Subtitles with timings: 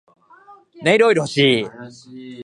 [0.83, 1.65] ネイルオイル欲しい